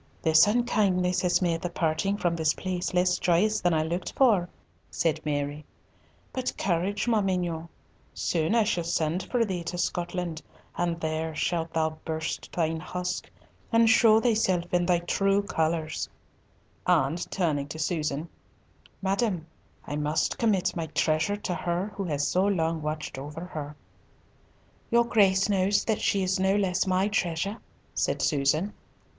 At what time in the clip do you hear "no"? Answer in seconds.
26.39-26.55